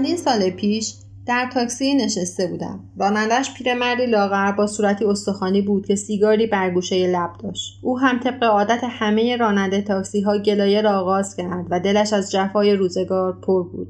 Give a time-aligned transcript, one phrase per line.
[0.00, 0.94] چندین سال پیش
[1.26, 2.80] در تاکسی نشسته بودم.
[2.98, 7.78] رانندش پیرمردی لاغر با صورتی استخوانی بود که سیگاری بر گوشه لب داشت.
[7.82, 12.32] او هم طبق عادت همه راننده تاکسی ها گلایه را آغاز کرد و دلش از
[12.32, 13.88] جفای روزگار پر بود.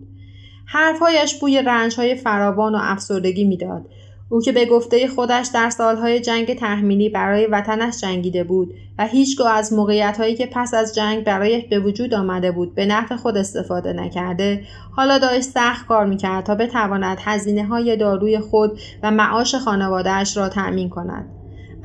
[0.66, 3.86] حرفهایش بوی رنجهای فراوان و افسردگی می‌داد.
[4.32, 9.52] او که به گفته خودش در سالهای جنگ تحمیلی برای وطنش جنگیده بود و هیچگاه
[9.52, 13.92] از موقعیتهایی که پس از جنگ برایش به وجود آمده بود به نفع خود استفاده
[13.92, 14.64] نکرده
[14.96, 20.48] حالا داشت سخت کار می‌کرد تا بتواند هزینه های داروی خود و معاش خانوادهش را
[20.48, 21.28] تأمین کند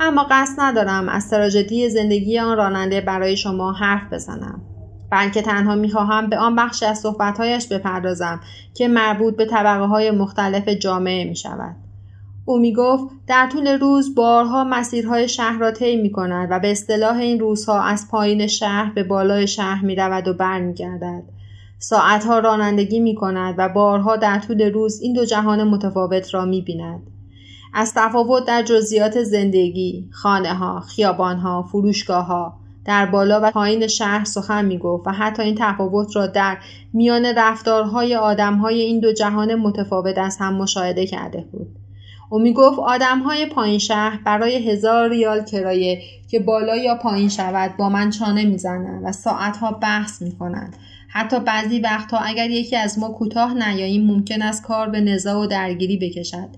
[0.00, 4.60] اما قصد ندارم از تراژدی زندگی آن راننده برای شما حرف بزنم
[5.10, 8.40] بلکه تنها می‌خواهم به آن بخشی از صحبتهایش بپردازم
[8.74, 11.85] که مربوط به طبقه های مختلف جامعه می شود.
[12.48, 16.70] او می گفت در طول روز بارها مسیرهای شهر را طی می کند و به
[16.70, 21.22] اصطلاح این روزها از پایین شهر به بالای شهر می رود و برمیگردد.
[21.78, 26.60] ساعتها رانندگی می کند و بارها در طول روز این دو جهان متفاوت را می
[26.60, 27.02] بیند.
[27.74, 33.86] از تفاوت در جزئیات زندگی، خانه ها، خیابان ها، فروشگاه ها، در بالا و پایین
[33.86, 36.58] شهر سخن می گفت و حتی این تفاوت را در
[36.92, 41.85] میان رفتارهای آدمهای این دو جهان متفاوت از هم مشاهده کرده بود.
[42.30, 47.28] او می گفت آدم های پایین شهر برای هزار ریال کرایه که بالا یا پایین
[47.28, 50.76] شود با من چانه می‌زنند و ساعتها بحث می کنند.
[51.08, 55.46] حتی بعضی وقتها اگر یکی از ما کوتاه نیاییم ممکن است کار به نزاع و
[55.46, 56.48] درگیری بکشد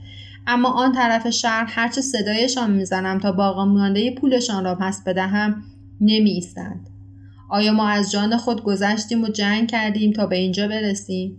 [0.47, 5.63] اما آن طرف شهر هرچه صدایشان می‌زنم تا باقی مانده پولشان را پس بدهم
[6.01, 6.89] نمی ایستند.
[7.51, 11.37] آیا ما از جان خود گذشتیم و جنگ کردیم تا به اینجا برسیم؟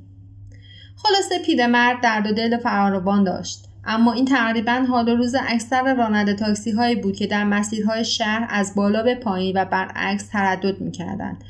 [0.95, 3.68] خلاصه پیرمرد درد و دل فراوان داشت.
[3.85, 8.75] اما این تقریبا حال روز اکثر راننده تاکسی هایی بود که در مسیرهای شهر از
[8.75, 11.43] بالا به پایین و برعکس تردد می‌کردند.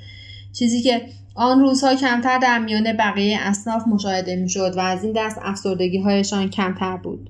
[0.53, 1.01] چیزی که
[1.35, 6.49] آن روزها کمتر در میان بقیه اصناف مشاهده می‌شد و از این دست افسردگی هایشان
[6.49, 7.29] کمتر بود.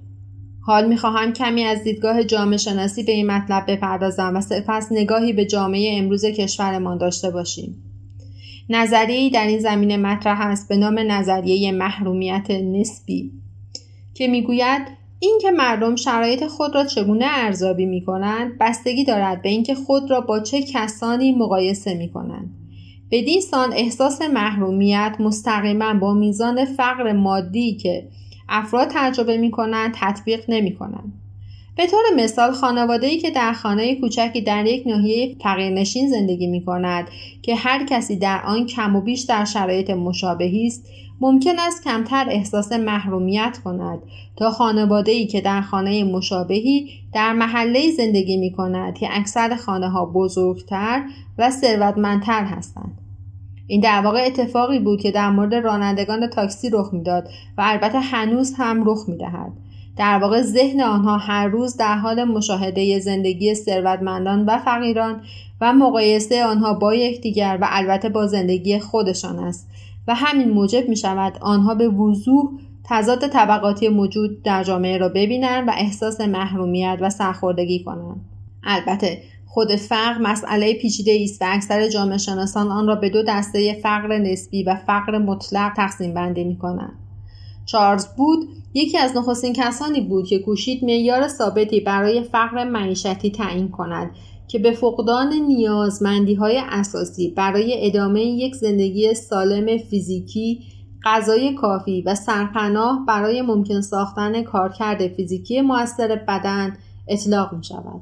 [0.62, 5.46] حال می‌خواهم کمی از دیدگاه جامعه شناسی به این مطلب بپردازم و سپس نگاهی به
[5.46, 7.84] جامعه امروز کشورمان داشته باشیم.
[8.70, 13.32] نظریه در این زمینه مطرح است به نام نظریه محرومیت نسبی.
[14.20, 14.82] که می‌گوید
[15.20, 20.22] اینکه مردم شرایط خود را چگونه ارزیابی می کنند بستگی دارد به اینکه خود را
[20.22, 22.50] با چه کسانی مقایسه می کنند.
[23.12, 28.08] بدین سان احساس محرومیت مستقیما با میزان فقر مادی که
[28.50, 31.14] افراد تجربه می کنند تطبیق نمی کنند.
[31.80, 37.08] به طور مثال خانواده که در خانه کوچکی در یک ناحیه فقیرنشین زندگی می کند
[37.42, 40.86] که هر کسی در آن کم و بیش در شرایط مشابهی است
[41.22, 44.00] ممکن است کمتر احساس محرومیت کند
[44.36, 49.90] تا خانواده ای که در خانه مشابهی در محله زندگی می کند که اکثر خانه
[49.90, 51.04] ها بزرگتر
[51.38, 52.98] و ثروتمندتر هستند.
[53.68, 58.54] این در واقع اتفاقی بود که در مورد رانندگان تاکسی رخ می‌داد و البته هنوز
[58.58, 59.52] هم رخ می‌دهد.
[60.00, 65.22] در واقع ذهن آنها هر روز در حال مشاهده زندگی ثروتمندان و فقیران
[65.62, 69.68] و مقایسه آنها با یکدیگر و البته با زندگی خودشان است
[70.08, 72.50] و همین موجب می شود آنها به وضوح
[72.84, 78.26] تضاد طبقاتی موجود در جامعه را ببینند و احساس محرومیت و سرخوردگی کنند.
[78.64, 83.80] البته خود فقر مسئله پیچیده است و اکثر جامعه شناسان آن را به دو دسته
[83.84, 86.94] فقر نسبی و فقر مطلق تقسیم بندی می کنند.
[87.66, 93.70] چارلز بود یکی از نخستین کسانی بود که کوشید معیار ثابتی برای فقر معیشتی تعیین
[93.70, 94.12] کند
[94.48, 100.60] که به فقدان نیازمندی های اساسی برای ادامه یک زندگی سالم فیزیکی،
[101.04, 106.78] غذای کافی و سرپناه برای ممکن ساختن کارکرد فیزیکی موثر بدن
[107.08, 108.02] اطلاق می شود.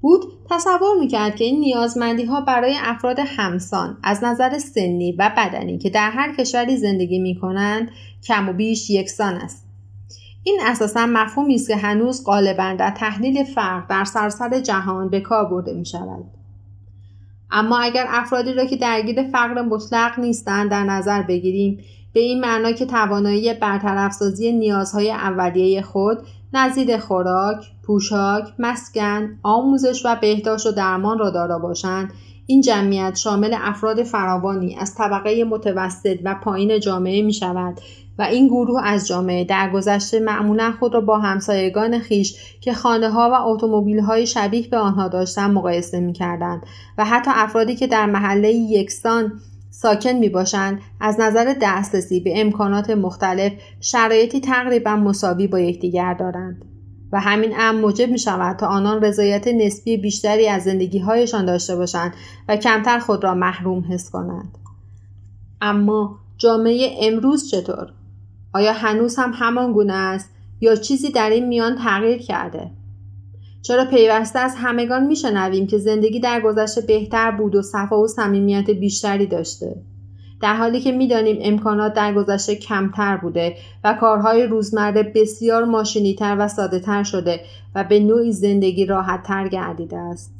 [0.00, 0.20] بود
[0.50, 5.90] تصور می‌کرد که این نیازمندی ها برای افراد همسان از نظر سنی و بدنی که
[5.90, 7.90] در هر کشوری زندگی می کنند
[8.26, 9.67] کم و بیش یکسان است.
[10.48, 15.44] این اساسا مفهومی است که هنوز غالبا در تحلیل فرق در سراسر جهان به کار
[15.44, 16.24] برده می شود.
[17.50, 21.78] اما اگر افرادی را که درگیر فقر مطلق نیستند در نظر بگیریم
[22.12, 26.18] به این معنا که توانایی برطرف سازی نیازهای اولیه خود
[26.52, 32.12] نزید خوراک، پوشاک، مسکن، آموزش و بهداشت و درمان را دارا باشند
[32.50, 37.80] این جمعیت شامل افراد فراوانی از طبقه متوسط و پایین جامعه می شود
[38.18, 43.10] و این گروه از جامعه در گذشته معمولا خود را با همسایگان خیش که خانه
[43.10, 46.62] ها و اتومبیل های شبیه به آنها داشتند مقایسه می کردند
[46.98, 49.32] و حتی افرادی که در محله یکسان
[49.70, 56.77] ساکن می باشند از نظر دسترسی به امکانات مختلف شرایطی تقریبا مساوی با یکدیگر دارند.
[57.12, 61.76] و همین امر موجب می شود تا آنان رضایت نسبی بیشتری از زندگی هایشان داشته
[61.76, 62.14] باشند
[62.48, 64.58] و کمتر خود را محروم حس کنند.
[65.60, 67.92] اما جامعه امروز چطور؟
[68.52, 72.70] آیا هنوز هم همان گونه است یا چیزی در این میان تغییر کرده؟
[73.62, 78.70] چرا پیوسته از همگان میشنویم که زندگی در گذشته بهتر بود و صفا و صمیمیت
[78.70, 79.76] بیشتری داشته؟
[80.40, 86.48] در حالی که می‌دانیم امکانات در گذشته کمتر بوده و کارهای روزمره بسیار ماشینیتر و
[86.48, 87.40] ساده تر شده
[87.74, 90.34] و به نوعی زندگی راحت تر گردیده است.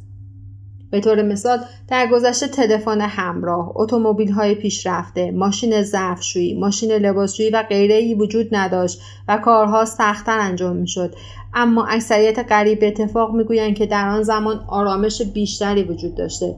[0.90, 1.58] به طور مثال
[1.88, 8.48] در گذشته تلفن همراه، اتومبیل های پیشرفته، ماشین ظرفشویی، ماشین لباسشویی و غیره ای وجود
[8.52, 11.14] نداشت و کارها سختتر انجام می‌شد.
[11.54, 16.56] اما اکثریت قریب اتفاق می‌گویند که در آن زمان آرامش بیشتری وجود داشته.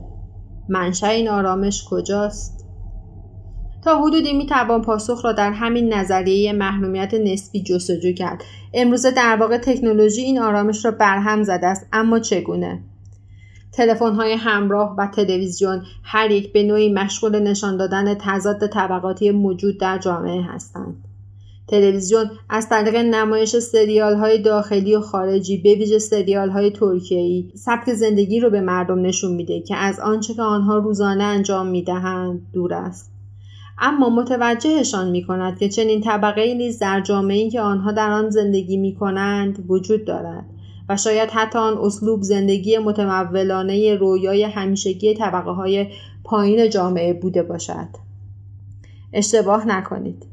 [0.69, 2.60] منشأ این آرامش کجاست؟
[3.81, 8.43] تا حدودی می‌توان پاسخ را در همین نظریه محرومیت نسبی جستجو کرد.
[8.73, 12.83] امروزه در واقع تکنولوژی این آرامش را برهم زده است اما چگونه؟
[13.71, 19.79] تلفن های همراه و تلویزیون هر یک به نوعی مشغول نشان دادن تضاد طبقاتی موجود
[19.79, 21.03] در جامعه هستند.
[21.67, 27.93] تلویزیون از طریق نمایش سریال های داخلی و خارجی به ویژه سریال های ترکیه‌ای سبک
[27.93, 32.73] زندگی رو به مردم نشون میده که از آنچه که آنها روزانه انجام می‌دهند دور
[32.73, 33.11] است.
[33.81, 38.77] اما متوجهشان می کند که چنین طبقه نیز در جامعه که آنها در آن زندگی
[38.77, 40.45] می کنند وجود دارد
[40.89, 45.87] و شاید حتی آن اسلوب زندگی متمولانه رویای همیشگی طبقه های
[46.23, 47.87] پایین جامعه بوده باشد.
[49.13, 50.25] اشتباه نکنید.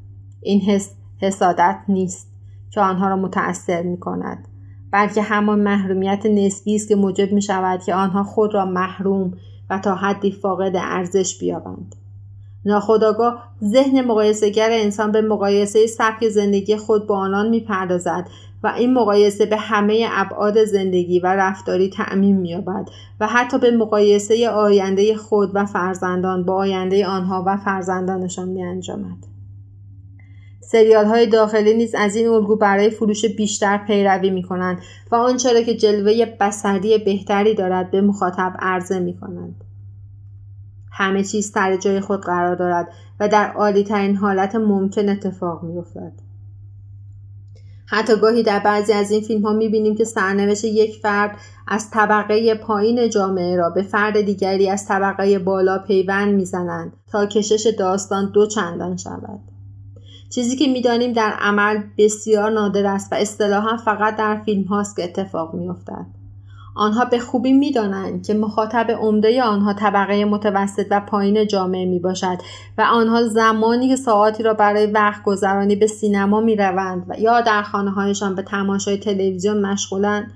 [0.43, 2.29] این حس حسادت نیست
[2.71, 4.49] که آنها را متأثر می کند
[4.91, 9.33] بلکه همان محرومیت نسبی است که موجب می شود که آنها خود را محروم
[9.71, 11.95] و تا حدی فاقد ارزش بیابند.
[12.65, 18.29] ناخداگاه ذهن مقایسهگر انسان به مقایسه سبک زندگی خود با آنان می‌پردازد
[18.63, 22.89] و این مقایسه به همه ابعاد زندگی و رفتاری تعمیم مییابد
[23.21, 29.17] و حتی به مقایسه آینده خود و فرزندان با آینده آنها و فرزندانشان میانجامد
[30.61, 34.79] سریال های داخلی نیز از این الگو برای فروش بیشتر پیروی می کنند
[35.11, 39.65] و آنچه را که جلوه بسری بهتری دارد به مخاطب عرضه می کنند.
[40.99, 42.89] همه چیز سر جای خود قرار دارد
[43.21, 46.13] و در عالی ترین حالت ممکن اتفاق می افتد.
[47.87, 51.37] حتی گاهی در بعضی از این فیلم ها می بینیم که سرنوشت یک فرد
[51.69, 57.67] از طبقه پایین جامعه را به فرد دیگری از طبقه بالا پیوند می‌زنند تا کشش
[57.79, 59.41] داستان دو چندان شود.
[60.31, 65.05] چیزی که می‌دانیم در عمل بسیار نادر است و اصطلاحا فقط در فیلم هاست که
[65.05, 66.07] اتفاق میافتد
[66.79, 72.39] آنها به خوبی می‌دانند که مخاطب عمده آنها طبقه متوسط و پایین جامعه می باشد
[72.79, 77.41] و آنها زمانی که ساعتی را برای وقت گذرانی به سینما می روند و یا
[77.41, 80.33] در خانه هایشان به تماشای تلویزیون مشغولند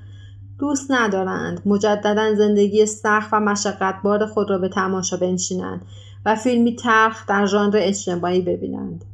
[0.59, 5.85] دوست ندارند مجددا زندگی سخت و مشقتبار خود را به تماشا بنشینند
[6.27, 9.05] و فیلمی تلخ در ژانر اجتماعی ببینند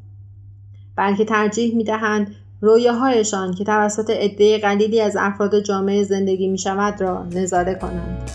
[0.97, 7.01] بلکه ترجیح می دهند رویاهایشان که توسط عده قلیلی از افراد جامعه زندگی می شود
[7.01, 8.31] را نظاره کنند.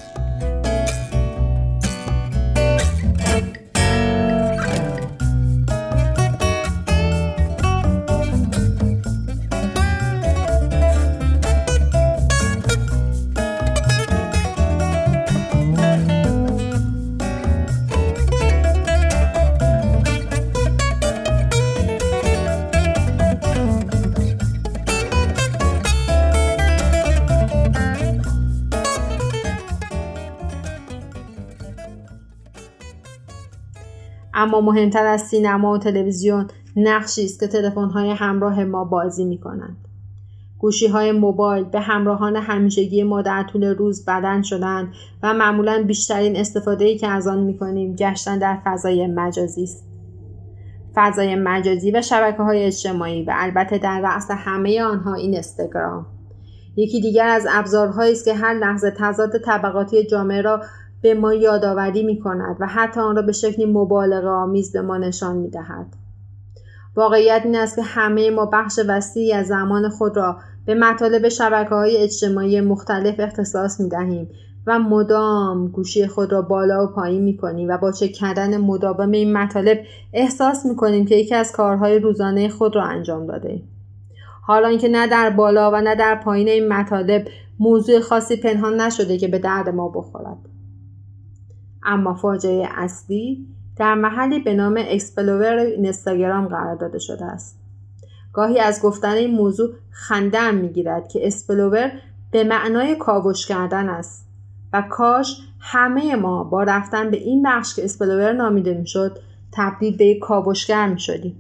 [34.44, 39.78] اما مهمتر از سینما و تلویزیون نقشی است که تلفن‌های همراه ما بازی می‌کنند.
[40.60, 46.38] گوشی های موبایل به همراهان همیشگی ما در طول روز بدن شدند و معمولا بیشترین
[46.38, 49.88] استفاده که از آن می‌کنیم گشتن در فضای مجازی است.
[50.96, 56.06] فضای مجازی و شبکه های اجتماعی و البته در رأس همه آنها این استگرام
[56.76, 60.62] یکی دیگر از ابزارهایی است که هر لحظه تضاد طبقاتی جامعه را
[61.04, 64.98] به ما یادآوری می کند و حتی آن را به شکلی مبالغه آمیز به ما
[64.98, 65.86] نشان می دهد.
[66.96, 71.70] واقعیت این است که همه ما بخش وسیعی از زمان خود را به مطالب شبکه
[71.70, 74.30] های اجتماعی مختلف اختصاص می دهیم
[74.68, 79.12] و مدام گوشی خود را بالا و پایین می کنیم و با چک کردن مداوم
[79.12, 79.80] این مطالب
[80.14, 83.62] احساس می کنیم که یکی از کارهای روزانه خود را انجام داده
[84.42, 87.28] حالا اینکه نه در بالا و نه در پایین این مطالب
[87.60, 90.53] موضوع خاصی پنهان نشده که به درد ما بخورد
[91.86, 93.48] اما فاجعه اصلی
[93.78, 97.60] در محلی به نام Explore اینستاگرام قرار داده شده است.
[98.34, 101.92] گاهی از گفتن این موضوع خنده می‌گیرد که Explore
[102.32, 104.28] به معنای کاوش کردن است
[104.74, 109.18] و کاش همه ما با رفتن به این بخش که Explore نامیده می‌شد
[109.52, 111.36] تبدیل به یک کاوشگر می‌شدیم.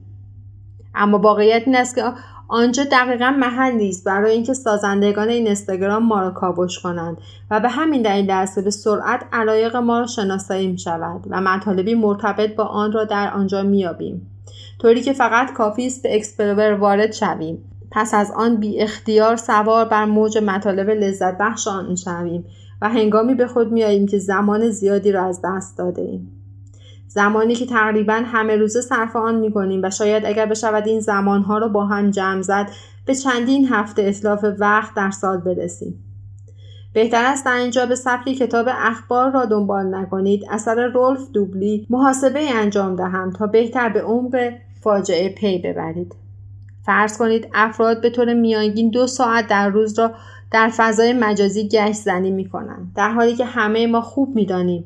[0.96, 2.04] اما واقعیت این است که
[2.48, 7.18] آنجا دقیقا محلی است برای اینکه سازندگان این اینستاگرام ما را کاوش کنند
[7.52, 11.96] و به همین دلیل است به سرعت علایق ما را شناسایی می شود و مطالبی
[11.96, 14.32] مرتبط با آن را در آنجا میابیم
[14.82, 17.58] طوری که فقط کافی است به Explore وارد شویم
[17.92, 22.46] پس از آن بی اختیار سوار بر موج مطالب لذت بخش آن شویم
[22.82, 26.43] و هنگامی به خود میاییم که زمان زیادی را از دست داده ایم.
[27.14, 31.58] زمانی که تقریبا همه روزه صرف آن می کنیم و شاید اگر بشود این زمانها
[31.58, 32.70] را با هم جمع زد
[33.06, 36.04] به چندین هفته اطلاف وقت در سال برسیم.
[36.94, 40.46] بهتر است در اینجا به سبک کتاب اخبار را دنبال نکنید.
[40.50, 44.50] اثر رولف دوبلی محاسبه انجام دهم تا بهتر به عمق
[44.82, 46.16] فاجعه پی ببرید.
[46.86, 50.12] فرض کنید افراد به طور میانگین دو ساعت در روز را
[50.52, 54.86] در فضای مجازی گشت زنی می کنند در حالی که همه ما خوب می دانیم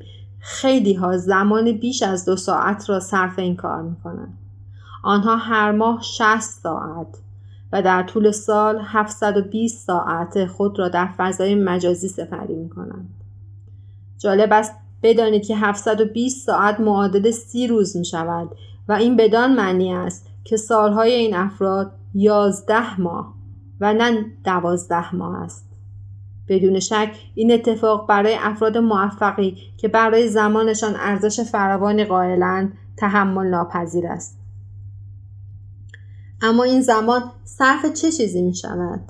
[0.50, 4.38] خیلی ها زمان بیش از دو ساعت را صرف این کار می کنند.
[5.04, 7.08] آنها هر ماه 60 ساعت
[7.72, 13.10] و در طول سال 720 ساعت خود را در فضای مجازی سپری می کنند.
[14.18, 14.74] جالب است
[15.04, 18.50] بدانید که 720 ساعت معادل سی روز می شود
[18.88, 23.34] و این بدان معنی است که سالهای این افراد 11 ماه
[23.82, 25.67] و نه 12 ماه است.
[26.50, 34.08] بدون شک این اتفاق برای افراد موفقی که برای زمانشان ارزش فراوانی قائلند تحمل ناپذیر
[34.08, 34.40] است.
[36.42, 39.02] اما این زمان صرف چه چیزی می شود؟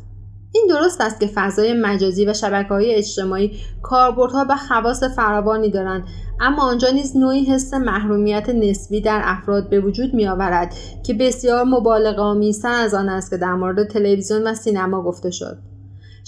[0.52, 3.52] این درست است که فضای مجازی و شبکه های اجتماعی
[3.82, 6.04] کاربردها و خواص فراوانی دارند
[6.40, 11.64] اما آنجا نیز نوعی حس محرومیت نسبی در افراد به وجود می آورد که بسیار
[11.64, 15.58] مبالغه آمیزتر از آن است که در مورد تلویزیون و سینما گفته شد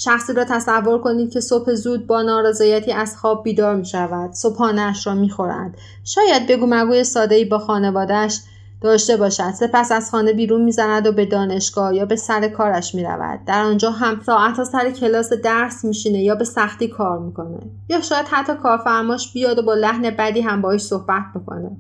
[0.02, 5.08] شخصی را تصور کنید که صبح زود با نارضایتی از خواب بیدار می شود صبحانهاش
[5.08, 8.40] را می خورد شاید بگو مگوی ساده با خانوادهش
[8.82, 9.52] داشته باشد.
[9.52, 13.40] سپس از خانه بیرون می‌زند و به دانشگاه یا به سر کارش می‌رود.
[13.46, 17.60] در آنجا هم ساعتها سر کلاس درس میشینه یا به سختی کار می‌کنه.
[17.90, 21.78] یا شاید حتی کارفرماش بیاد و با لحن بدی هم باهاش صحبت بکنه.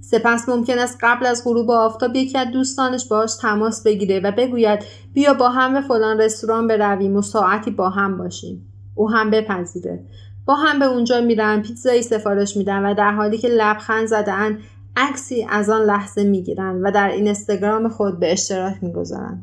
[0.00, 4.78] سپس ممکن است قبل از غروب آفتاب یکی از دوستانش باهاش تماس بگیره و بگوید
[5.14, 8.66] بیا با هم به فلان رستوران برویم و ساعتی با هم باشیم.
[8.94, 10.04] او هم بپذیره.
[10.46, 14.58] با هم به اونجا میرن پیتزایی سفارش میدن و در حالی که لبخند زدن
[14.96, 19.42] عکسی از آن لحظه می‌گیرند و در اینستاگرام خود به اشتراک می‌گذارند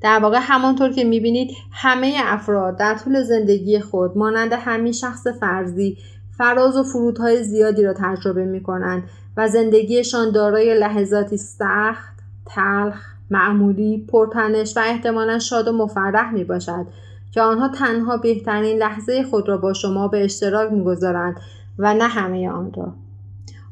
[0.00, 5.98] در واقع همانطور که می‌بینید همه افراد در طول زندگی خود مانند همین شخص فرضی
[6.40, 9.02] فراز و فرودهای زیادی را تجربه می‌کنند
[9.36, 12.16] و زندگیشان دارای لحظاتی سخت
[12.46, 16.86] تلخ معمولی پرتنش و احتمالا شاد و مفرح می باشد
[17.32, 21.36] که آنها تنها بهترین لحظه خود را با شما به اشتراک می‌گذارند
[21.78, 22.92] و نه همه آن را.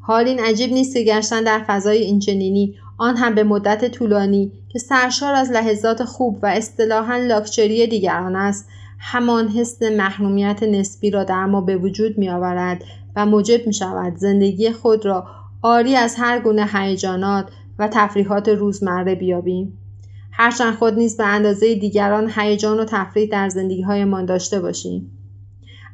[0.00, 4.78] حال این عجیب نیست که گشتن در فضای اینچنینی آن هم به مدت طولانی که
[4.78, 11.46] سرشار از لحظات خوب و اصطلاحا لاکچری دیگران است همان حس محرومیت نسبی را در
[11.46, 12.84] ما به وجود می آورد
[13.16, 15.26] و موجب می شود زندگی خود را
[15.62, 19.78] آری از هر گونه هیجانات و تفریحات روزمره بیابیم
[20.32, 25.10] هرچند خود نیز به اندازه دیگران هیجان و تفریح در زندگی هایمان داشته باشیم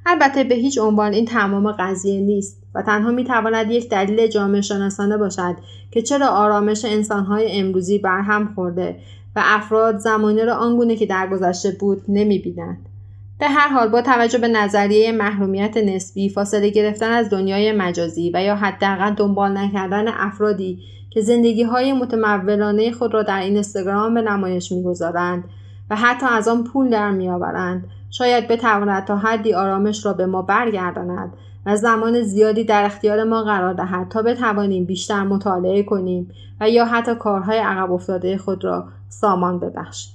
[0.06, 4.60] البته به هیچ عنوان این تمام قضیه نیست و تنها می تواند یک دلیل جامعه
[4.60, 5.56] شناسانه باشد
[5.90, 8.96] که چرا آرامش انسانهای امروزی برهم خورده
[9.36, 12.88] و افراد زمانی را آنگونه که در گذشته بود نمی بینند.
[13.38, 18.42] به هر حال با توجه به نظریه محرومیت نسبی فاصله گرفتن از دنیای مجازی و
[18.42, 20.78] یا حداقل دنبال نکردن افرادی
[21.10, 25.44] که زندگی های متمولانه خود را در این استگرام به نمایش می‌گذارند
[25.90, 30.42] و حتی از آن پول در میآورند شاید بتواند تا حدی آرامش را به ما
[30.42, 31.32] برگرداند
[31.66, 36.84] و زمان زیادی در اختیار ما قرار دهد تا بتوانیم بیشتر مطالعه کنیم و یا
[36.84, 40.14] حتی کارهای عقب افتاده خود را سامان ببخشیم.